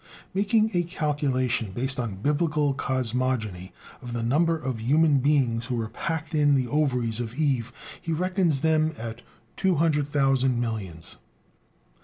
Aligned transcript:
Making 0.33 0.71
a 0.73 0.81
calculation 0.81 1.73
based 1.73 1.99
on 1.99 2.15
Biblical 2.23 2.73
cosmogony 2.73 3.71
of 4.01 4.13
the 4.13 4.23
number 4.23 4.57
of 4.57 4.81
human 4.81 5.19
beings 5.19 5.67
who 5.67 5.75
were 5.75 5.89
packed 5.89 6.33
in 6.33 6.55
the 6.55 6.65
ovaries 6.67 7.19
of 7.19 7.35
Eve, 7.35 7.71
he 8.01 8.11
reckons 8.11 8.61
them 8.61 8.95
at 8.97 9.21
two 9.55 9.75
hundred 9.75 10.07
thousand 10.07 10.59
millions. 10.59 11.17